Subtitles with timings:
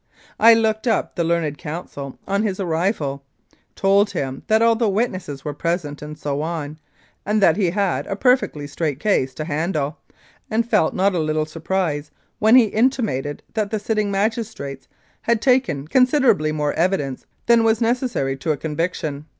[0.39, 3.21] I looked up the learned counsel on his arrival,
[3.75, 6.79] told him that all the witnesses were present and so on,
[7.23, 9.99] and that he had a perfectly straight case to handle,
[10.49, 12.09] and felt not a little surprise
[12.39, 14.87] when he intimated that the sitting magistrates
[15.21, 19.25] had taken considerably more evidence than was necessary to a conviction.